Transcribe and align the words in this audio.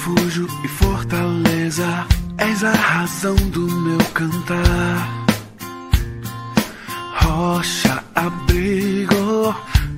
refúgio 0.00 0.46
e 0.64 0.68
fortaleza, 0.68 2.06
és 2.38 2.64
a 2.64 2.72
razão 2.72 3.34
do 3.50 3.70
meu 3.70 3.98
cantar. 4.14 5.26
Rocha, 7.16 8.02
abrigo, 8.14 9.54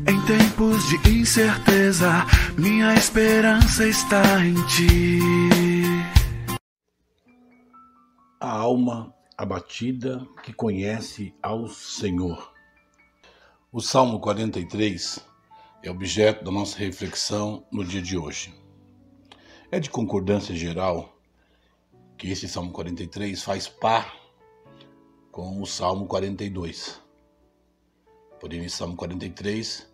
em 0.09 0.21
tempos 0.23 0.83
de 0.89 1.21
incerteza, 1.21 2.27
minha 2.59 2.95
esperança 2.95 3.87
está 3.87 4.45
em 4.45 4.55
ti. 4.67 5.21
A 8.41 8.51
alma 8.51 9.15
abatida 9.39 10.27
que 10.43 10.53
conhece 10.53 11.33
ao 11.41 11.69
Senhor. 11.69 12.53
O 13.71 13.81
Salmo 13.81 14.19
43 14.19 15.21
é 15.85 15.91
objeto 15.91 16.45
da 16.45 16.51
nossa 16.51 16.77
reflexão 16.77 17.65
no 17.71 17.85
dia 17.85 18.03
de 18.03 18.19
hoje. 18.19 18.62
É 19.75 19.81
de 19.81 19.89
concordância 19.89 20.55
geral 20.55 21.17
que 22.19 22.29
esse 22.31 22.47
Salmo 22.47 22.71
43 22.73 23.43
faz 23.43 23.69
par 23.69 24.15
com 25.31 25.63
o 25.63 25.67
Salmo 25.67 26.07
42. 26.07 27.01
Porém, 28.39 28.61
nesse 28.61 28.77
Salmo 28.77 28.95
43, 28.97 29.91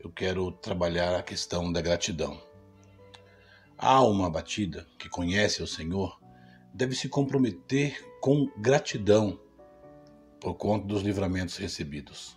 eu 0.00 0.10
quero 0.10 0.52
trabalhar 0.52 1.16
a 1.16 1.22
questão 1.22 1.72
da 1.72 1.80
gratidão. 1.80 2.38
A 3.78 3.94
alma 3.94 4.26
abatida, 4.26 4.86
que 4.98 5.08
conhece 5.08 5.62
o 5.62 5.66
Senhor, 5.66 6.20
deve 6.74 6.94
se 6.94 7.08
comprometer 7.08 8.06
com 8.20 8.52
gratidão 8.58 9.40
por 10.38 10.56
conta 10.56 10.86
dos 10.86 11.00
livramentos 11.00 11.56
recebidos. 11.56 12.36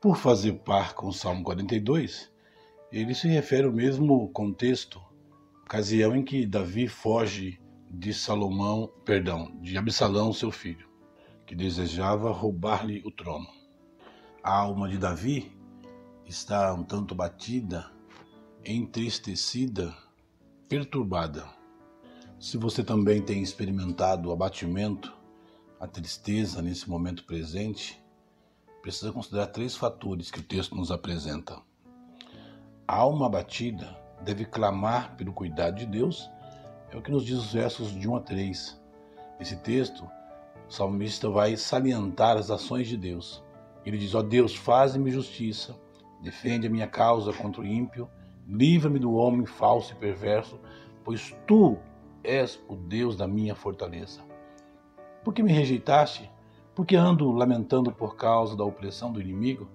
Por 0.00 0.16
fazer 0.16 0.54
par 0.60 0.94
com 0.94 1.08
o 1.08 1.12
Salmo 1.12 1.44
42, 1.44 2.32
ele 2.90 3.14
se 3.14 3.28
refere 3.28 3.66
ao 3.66 3.72
mesmo 3.74 4.30
contexto, 4.30 5.06
ocasião 5.68 6.16
em 6.16 6.24
que 6.24 6.46
Davi 6.46 6.88
foge 6.88 7.60
de 7.90 8.14
Salomão, 8.14 8.90
perdão, 9.04 9.54
de 9.60 9.76
Absalão, 9.76 10.32
seu 10.32 10.50
filho, 10.50 10.88
que 11.46 11.54
desejava 11.54 12.32
roubar-lhe 12.32 13.02
o 13.04 13.10
trono. 13.10 13.46
A 14.42 14.60
alma 14.60 14.88
de 14.88 14.96
Davi 14.96 15.54
está 16.24 16.72
um 16.72 16.82
tanto 16.82 17.14
batida, 17.14 17.92
entristecida, 18.64 19.94
perturbada. 20.70 21.44
Se 22.40 22.56
você 22.56 22.82
também 22.82 23.20
tem 23.20 23.42
experimentado 23.42 24.30
o 24.30 24.32
abatimento, 24.32 25.14
a 25.78 25.86
tristeza 25.86 26.62
nesse 26.62 26.88
momento 26.88 27.26
presente, 27.26 28.02
precisa 28.80 29.12
considerar 29.12 29.48
três 29.48 29.76
fatores 29.76 30.30
que 30.30 30.40
o 30.40 30.44
texto 30.44 30.74
nos 30.74 30.90
apresenta. 30.90 31.60
A 32.86 32.96
alma 32.96 33.26
abatida 33.26 34.07
deve 34.22 34.44
clamar 34.44 35.16
pelo 35.16 35.32
cuidado 35.32 35.76
de 35.76 35.86
Deus, 35.86 36.30
é 36.90 36.96
o 36.96 37.02
que 37.02 37.10
nos 37.10 37.24
diz 37.24 37.38
os 37.38 37.52
versos 37.52 37.92
de 37.92 38.08
1 38.08 38.16
a 38.16 38.20
3. 38.20 38.80
Nesse 39.38 39.56
texto, 39.56 40.08
o 40.68 40.72
salmista 40.72 41.28
vai 41.28 41.56
salientar 41.56 42.36
as 42.36 42.50
ações 42.50 42.88
de 42.88 42.96
Deus. 42.96 43.44
Ele 43.84 43.98
diz: 43.98 44.14
Ó 44.14 44.22
Deus, 44.22 44.54
faz-me 44.54 45.10
justiça, 45.10 45.76
defende 46.22 46.66
a 46.66 46.70
minha 46.70 46.86
causa 46.86 47.32
contra 47.32 47.62
o 47.62 47.66
ímpio, 47.66 48.08
livra-me 48.46 48.98
do 48.98 49.12
homem 49.12 49.46
falso 49.46 49.92
e 49.92 49.96
perverso, 49.96 50.58
pois 51.04 51.34
tu 51.46 51.78
és 52.24 52.60
o 52.68 52.76
Deus 52.76 53.16
da 53.16 53.26
minha 53.26 53.54
fortaleza. 53.54 54.20
Por 55.24 55.32
que 55.32 55.42
me 55.42 55.52
rejeitaste? 55.52 56.30
Porque 56.74 56.96
ando 56.96 57.30
lamentando 57.30 57.92
por 57.92 58.16
causa 58.16 58.56
da 58.56 58.64
opressão 58.64 59.12
do 59.12 59.20
inimigo? 59.20 59.68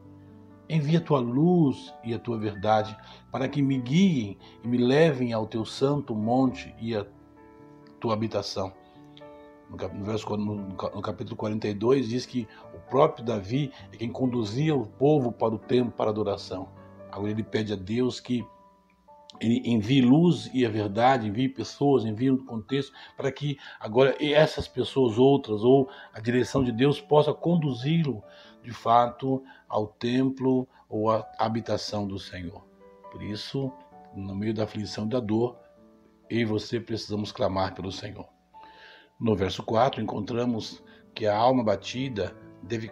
Envia 0.73 0.97
a 0.97 1.01
tua 1.01 1.19
luz 1.19 1.93
e 2.03 2.15
a 2.15 2.19
tua 2.19 2.35
verdade 2.35 2.97
para 3.31 3.47
que 3.47 3.61
me 3.61 3.77
guiem 3.77 4.39
e 4.63 4.67
me 4.67 4.79
levem 4.79 5.31
ao 5.31 5.45
teu 5.45 5.63
santo 5.63 6.15
monte 6.15 6.73
e 6.81 6.95
à 6.95 7.05
tua 7.99 8.15
habitação. 8.15 8.73
No, 9.69 9.77
no 10.57 11.01
capítulo 11.03 11.35
42 11.35 12.09
diz 12.09 12.25
que 12.25 12.47
o 12.73 12.79
próprio 12.89 13.23
Davi 13.23 13.71
é 13.91 13.97
quem 13.97 14.11
conduzia 14.11 14.75
o 14.75 14.87
povo 14.87 15.31
para 15.31 15.53
o 15.53 15.59
templo 15.59 15.91
para 15.91 16.09
adoração. 16.09 16.67
Agora 17.11 17.29
ele 17.29 17.43
pede 17.43 17.73
a 17.73 17.75
Deus 17.75 18.19
que 18.19 18.43
ele 19.39 19.61
envie 19.65 20.01
luz 20.01 20.49
e 20.55 20.65
a 20.65 20.69
verdade, 20.69 21.27
envie 21.27 21.49
pessoas, 21.49 22.03
envie 22.03 22.31
um 22.31 22.43
contexto 22.43 22.91
para 23.15 23.31
que 23.31 23.59
agora 23.79 24.15
essas 24.19 24.67
pessoas 24.67 25.19
outras 25.19 25.63
ou 25.63 25.87
a 26.11 26.19
direção 26.19 26.63
de 26.63 26.71
Deus 26.71 26.99
possa 26.99 27.31
conduzi-lo 27.31 28.23
de 28.63 28.71
fato 28.71 29.43
ao 29.67 29.87
templo 29.87 30.67
ou 30.89 31.11
à 31.11 31.27
habitação 31.37 32.07
do 32.07 32.17
Senhor. 32.17 32.65
Por 33.11 33.21
isso, 33.21 33.71
no 34.15 34.35
meio 34.35 34.53
da 34.53 34.63
aflição 34.63 35.05
e 35.05 35.09
da 35.09 35.19
dor, 35.19 35.59
eu 36.29 36.39
e 36.39 36.45
você 36.45 36.79
precisamos 36.79 37.31
clamar 37.31 37.75
pelo 37.75 37.91
Senhor. 37.91 38.27
No 39.19 39.35
verso 39.35 39.61
4 39.63 40.01
encontramos 40.01 40.83
que 41.13 41.27
a 41.27 41.35
alma 41.35 41.63
batida 41.63 42.35
deve 42.61 42.91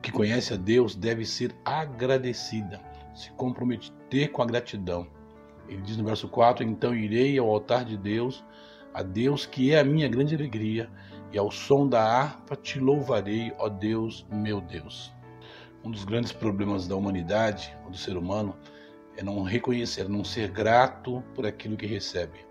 que 0.00 0.10
conhece 0.10 0.52
a 0.52 0.56
Deus 0.56 0.96
deve 0.96 1.24
ser 1.24 1.54
agradecida, 1.64 2.80
se 3.14 3.30
comprometer 3.32 4.32
com 4.32 4.42
a 4.42 4.46
gratidão 4.46 5.06
ele 5.68 5.82
diz 5.82 5.96
no 5.96 6.04
verso 6.04 6.28
4: 6.28 6.64
Então 6.64 6.94
irei 6.94 7.38
ao 7.38 7.48
altar 7.48 7.84
de 7.84 7.96
Deus, 7.96 8.44
a 8.92 9.02
Deus 9.02 9.46
que 9.46 9.72
é 9.72 9.80
a 9.80 9.84
minha 9.84 10.08
grande 10.08 10.34
alegria, 10.34 10.90
e 11.32 11.38
ao 11.38 11.50
som 11.50 11.88
da 11.88 12.02
harpa 12.02 12.54
te 12.54 12.78
louvarei, 12.78 13.52
ó 13.58 13.68
Deus, 13.68 14.26
meu 14.30 14.60
Deus. 14.60 15.12
Um 15.82 15.90
dos 15.90 16.04
grandes 16.04 16.30
problemas 16.30 16.86
da 16.86 16.94
humanidade, 16.94 17.74
do 17.88 17.96
ser 17.96 18.16
humano, 18.16 18.56
é 19.16 19.22
não 19.22 19.42
reconhecer, 19.42 20.08
não 20.08 20.22
ser 20.22 20.50
grato 20.50 21.22
por 21.34 21.46
aquilo 21.46 21.76
que 21.76 21.86
recebe. 21.86 22.46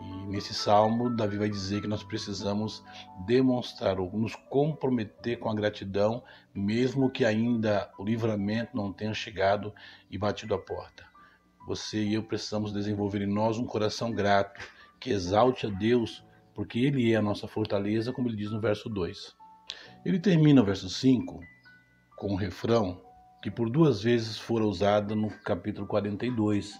E 0.00 0.26
nesse 0.28 0.54
salmo, 0.54 1.10
Davi 1.10 1.36
vai 1.36 1.50
dizer 1.50 1.82
que 1.82 1.86
nós 1.86 2.02
precisamos 2.02 2.82
demonstrar 3.26 4.00
ou 4.00 4.10
nos 4.12 4.34
comprometer 4.34 5.38
com 5.38 5.50
a 5.50 5.54
gratidão, 5.54 6.22
mesmo 6.54 7.10
que 7.10 7.24
ainda 7.24 7.90
o 7.98 8.04
livramento 8.04 8.74
não 8.74 8.92
tenha 8.92 9.12
chegado 9.12 9.74
e 10.10 10.16
batido 10.16 10.54
a 10.54 10.58
porta. 10.58 11.04
Você 11.66 12.02
e 12.02 12.14
eu 12.14 12.22
precisamos 12.22 12.72
desenvolver 12.72 13.20
em 13.20 13.32
nós 13.32 13.58
um 13.58 13.66
coração 13.66 14.10
grato, 14.10 14.60
que 14.98 15.10
exalte 15.10 15.66
a 15.66 15.70
Deus, 15.70 16.24
porque 16.60 16.78
Ele 16.78 17.10
é 17.10 17.16
a 17.16 17.22
nossa 17.22 17.48
fortaleza, 17.48 18.12
como 18.12 18.28
ele 18.28 18.36
diz 18.36 18.50
no 18.50 18.60
verso 18.60 18.90
2. 18.90 19.34
Ele 20.04 20.20
termina 20.20 20.60
o 20.60 20.64
verso 20.64 20.90
5 20.90 21.40
com 22.18 22.34
um 22.34 22.36
refrão 22.36 23.00
que 23.42 23.50
por 23.50 23.70
duas 23.70 24.02
vezes 24.02 24.36
fora 24.36 24.66
usado 24.66 25.16
no 25.16 25.30
capítulo 25.30 25.86
42. 25.86 26.78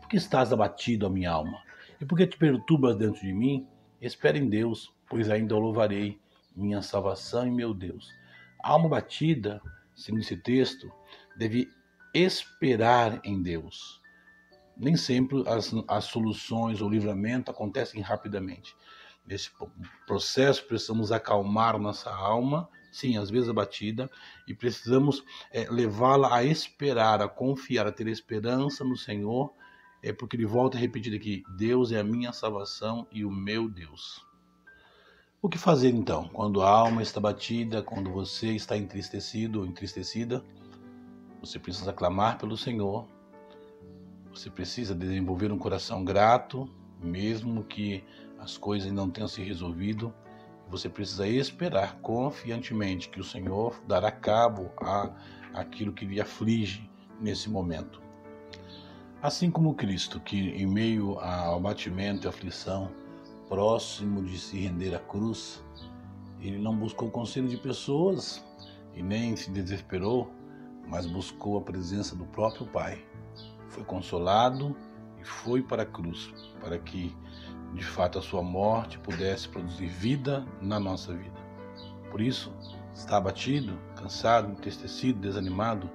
Por 0.00 0.08
que 0.08 0.16
estás 0.16 0.50
abatido, 0.50 1.04
a 1.04 1.10
minha 1.10 1.30
alma? 1.30 1.62
E 2.00 2.06
por 2.06 2.16
que 2.16 2.26
te 2.26 2.38
perturbas 2.38 2.96
dentro 2.96 3.20
de 3.20 3.34
mim? 3.34 3.68
Espera 4.00 4.38
em 4.38 4.48
Deus, 4.48 4.90
pois 5.10 5.28
ainda 5.28 5.54
o 5.54 5.58
louvarei, 5.58 6.18
minha 6.56 6.80
salvação 6.80 7.46
e 7.46 7.50
meu 7.50 7.74
Deus. 7.74 8.10
A 8.64 8.70
alma 8.70 8.88
batida, 8.88 9.60
segundo 9.94 10.22
esse 10.22 10.38
texto, 10.38 10.90
deve 11.36 11.68
esperar 12.14 13.20
em 13.22 13.42
Deus. 13.42 14.00
Nem 14.74 14.96
sempre 14.96 15.46
as, 15.46 15.70
as 15.86 16.04
soluções 16.04 16.80
ou 16.80 16.88
livramento 16.88 17.50
acontecem 17.50 18.00
rapidamente. 18.00 18.74
Nesse 19.28 19.50
processo, 20.06 20.64
precisamos 20.64 21.12
acalmar 21.12 21.78
nossa 21.78 22.10
alma, 22.10 22.66
sim, 22.90 23.18
às 23.18 23.28
vezes 23.28 23.50
abatida, 23.50 24.10
e 24.46 24.54
precisamos 24.54 25.22
é, 25.52 25.68
levá-la 25.70 26.34
a 26.34 26.42
esperar, 26.42 27.20
a 27.20 27.28
confiar, 27.28 27.86
a 27.86 27.92
ter 27.92 28.08
esperança 28.08 28.82
no 28.82 28.96
Senhor, 28.96 29.52
é 30.02 30.14
porque 30.14 30.34
ele 30.34 30.46
volta 30.46 30.78
a 30.78 30.80
repetir 30.80 31.14
aqui: 31.14 31.42
Deus 31.58 31.92
é 31.92 32.00
a 32.00 32.04
minha 32.04 32.32
salvação 32.32 33.06
e 33.12 33.22
o 33.22 33.30
meu 33.30 33.68
Deus. 33.68 34.26
O 35.42 35.48
que 35.48 35.58
fazer 35.58 35.90
então, 35.90 36.28
quando 36.28 36.62
a 36.62 36.70
alma 36.70 37.02
está 37.02 37.20
batida, 37.20 37.82
quando 37.82 38.10
você 38.10 38.54
está 38.54 38.78
entristecido 38.78 39.60
ou 39.60 39.66
entristecida? 39.66 40.42
Você 41.40 41.58
precisa 41.58 41.92
clamar 41.92 42.38
pelo 42.38 42.56
Senhor, 42.56 43.06
você 44.32 44.48
precisa 44.50 44.94
desenvolver 44.94 45.52
um 45.52 45.58
coração 45.58 46.04
grato, 46.04 46.68
mesmo 47.00 47.62
que 47.62 48.02
as 48.38 48.56
coisas 48.56 48.90
não 48.92 49.10
tenham 49.10 49.28
se 49.28 49.42
resolvido. 49.42 50.12
Você 50.68 50.88
precisa 50.88 51.26
esperar 51.26 51.98
confiantemente 52.00 53.08
que 53.08 53.20
o 53.20 53.24
Senhor 53.24 53.80
dará 53.86 54.10
cabo 54.10 54.70
a 54.78 55.10
aquilo 55.54 55.92
que 55.92 56.04
lhe 56.04 56.20
aflige 56.20 56.88
nesse 57.20 57.48
momento. 57.48 58.02
Assim 59.22 59.50
como 59.50 59.74
Cristo, 59.74 60.20
que 60.20 60.36
em 60.36 60.66
meio 60.66 61.18
ao 61.18 61.56
abatimento 61.56 62.26
e 62.26 62.28
aflição, 62.28 62.90
próximo 63.48 64.22
de 64.22 64.38
se 64.38 64.58
render 64.58 64.94
à 64.94 64.98
cruz, 64.98 65.64
ele 66.40 66.58
não 66.58 66.76
buscou 66.76 67.10
conselho 67.10 67.48
de 67.48 67.56
pessoas 67.56 68.44
e 68.94 69.02
nem 69.02 69.34
se 69.34 69.50
desesperou, 69.50 70.30
mas 70.86 71.06
buscou 71.06 71.58
a 71.58 71.62
presença 71.62 72.14
do 72.14 72.26
próprio 72.26 72.66
Pai 72.66 73.02
foi 73.68 73.84
consolado 73.84 74.76
e 75.20 75.24
foi 75.24 75.62
para 75.62 75.82
a 75.82 75.86
cruz, 75.86 76.32
para 76.60 76.78
que 76.78 77.14
de 77.74 77.84
fato 77.84 78.18
a 78.18 78.22
sua 78.22 78.42
morte 78.42 78.98
pudesse 78.98 79.48
produzir 79.48 79.86
vida 79.86 80.46
na 80.60 80.80
nossa 80.80 81.12
vida. 81.12 81.38
Por 82.10 82.20
isso, 82.20 82.52
está 82.94 83.16
abatido, 83.16 83.78
cansado, 83.96 84.50
entristecido, 84.50 85.20
desanimado, 85.20 85.90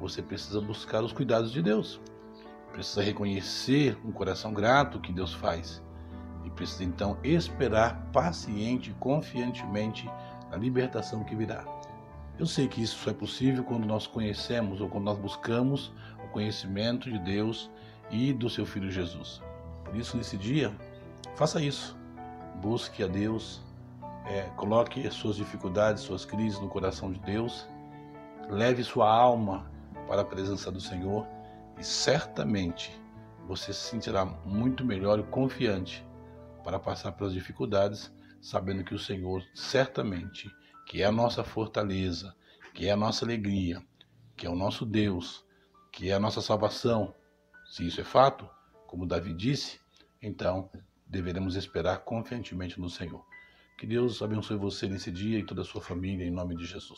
você 0.00 0.22
precisa 0.22 0.60
buscar 0.60 1.02
os 1.02 1.12
cuidados 1.12 1.52
de 1.52 1.62
Deus. 1.62 2.00
precisa 2.72 3.02
reconhecer 3.02 3.98
um 4.04 4.12
coração 4.12 4.52
grato 4.52 5.00
que 5.00 5.12
Deus 5.12 5.32
faz 5.32 5.82
e 6.44 6.50
precisa 6.50 6.84
então 6.84 7.18
esperar 7.24 8.08
paciente 8.12 8.90
e 8.90 8.94
confiantemente 8.94 10.08
a 10.52 10.56
libertação 10.56 11.24
que 11.24 11.34
virá. 11.34 11.64
Eu 12.38 12.46
sei 12.46 12.68
que 12.68 12.80
isso 12.80 12.96
só 12.98 13.10
é 13.10 13.14
possível 13.14 13.64
quando 13.64 13.84
nós 13.84 14.06
conhecemos 14.06 14.80
ou 14.80 14.88
quando 14.88 15.04
nós 15.04 15.18
buscamos 15.18 15.92
o 16.24 16.28
conhecimento 16.28 17.10
de 17.10 17.18
Deus 17.18 17.68
e 18.10 18.32
do 18.32 18.48
seu 18.48 18.64
Filho 18.64 18.90
Jesus. 18.90 19.42
Por 19.84 19.96
isso, 19.96 20.16
nesse 20.16 20.36
dia, 20.36 20.72
faça 21.38 21.62
isso. 21.62 21.96
Busque 22.56 23.04
a 23.04 23.06
Deus, 23.06 23.62
é, 24.26 24.42
coloque 24.56 25.06
as 25.06 25.14
suas 25.14 25.36
dificuldades, 25.36 26.02
suas 26.02 26.24
crises 26.24 26.58
no 26.58 26.68
coração 26.68 27.12
de 27.12 27.20
Deus, 27.20 27.64
leve 28.50 28.82
sua 28.82 29.08
alma 29.08 29.70
para 30.08 30.22
a 30.22 30.24
presença 30.24 30.68
do 30.72 30.80
Senhor 30.80 31.24
e 31.78 31.84
certamente 31.84 32.90
você 33.46 33.72
se 33.72 33.88
sentirá 33.88 34.24
muito 34.24 34.84
melhor 34.84 35.20
e 35.20 35.22
confiante 35.22 36.04
para 36.64 36.76
passar 36.76 37.12
pelas 37.12 37.32
dificuldades, 37.32 38.12
sabendo 38.42 38.82
que 38.82 38.94
o 38.94 38.98
Senhor 38.98 39.40
certamente, 39.54 40.50
que 40.86 41.02
é 41.02 41.04
a 41.04 41.12
nossa 41.12 41.44
fortaleza, 41.44 42.34
que 42.74 42.88
é 42.88 42.90
a 42.90 42.96
nossa 42.96 43.24
alegria, 43.24 43.80
que 44.36 44.44
é 44.44 44.50
o 44.50 44.56
nosso 44.56 44.84
Deus, 44.84 45.46
que 45.92 46.10
é 46.10 46.14
a 46.14 46.20
nossa 46.20 46.40
salvação. 46.40 47.14
Se 47.64 47.86
isso 47.86 48.00
é 48.00 48.04
fato, 48.04 48.50
como 48.88 49.06
Davi 49.06 49.32
disse, 49.32 49.80
então 50.20 50.68
deveremos 51.08 51.56
esperar 51.56 51.98
confiantemente 52.04 52.80
no 52.80 52.90
Senhor. 52.90 53.24
Que 53.78 53.86
Deus 53.86 54.20
abençoe 54.22 54.56
você 54.56 54.88
nesse 54.88 55.10
dia 55.10 55.38
e 55.38 55.44
toda 55.44 55.62
a 55.62 55.64
sua 55.64 55.80
família, 55.80 56.24
em 56.24 56.30
nome 56.30 56.56
de 56.56 56.64
Jesus. 56.64 56.96